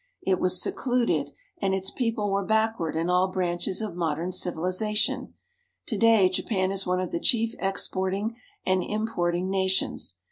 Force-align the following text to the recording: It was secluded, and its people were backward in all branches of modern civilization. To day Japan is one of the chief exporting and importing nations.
It 0.23 0.39
was 0.39 0.59
secluded, 0.59 1.29
and 1.61 1.75
its 1.75 1.91
people 1.91 2.31
were 2.31 2.43
backward 2.43 2.95
in 2.95 3.07
all 3.07 3.27
branches 3.27 3.81
of 3.81 3.95
modern 3.95 4.31
civilization. 4.31 5.35
To 5.85 5.97
day 5.99 6.27
Japan 6.27 6.71
is 6.71 6.87
one 6.87 6.99
of 6.99 7.11
the 7.11 7.19
chief 7.19 7.53
exporting 7.59 8.35
and 8.65 8.83
importing 8.83 9.47
nations. 9.51 10.15